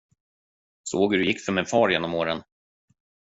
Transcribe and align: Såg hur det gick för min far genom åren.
Såg 0.83 1.13
hur 1.13 1.19
det 1.19 1.25
gick 1.25 1.41
för 1.41 1.51
min 1.51 1.65
far 1.65 1.89
genom 1.89 2.13
åren. 2.13 2.43